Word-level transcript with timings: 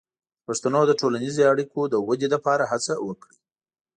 د 0.03 0.03
پښتو 0.45 0.81
د 0.87 0.91
ټولنیزې 1.01 1.41
اړیکو 1.51 1.81
د 1.87 1.95
ودې 2.07 2.27
لپاره 2.35 2.63
هڅه 2.71 2.93
وکړئ. 3.07 3.37